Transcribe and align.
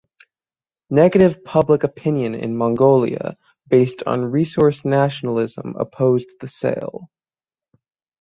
Negative 0.89 1.45
public 1.45 1.83
opinion 1.83 2.33
in 2.33 2.57
Mongolia 2.57 3.37
based 3.67 4.01
on 4.07 4.25
resource 4.31 4.83
nationalism 4.83 5.75
opposed 5.77 6.33
the 6.39 6.47
sale. 6.47 7.11